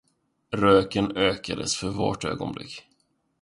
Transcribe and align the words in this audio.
Röken 0.51 1.17
ökades 1.17 1.75
för 1.77 1.89
vart 1.89 2.23
ögonblick. 2.25 2.83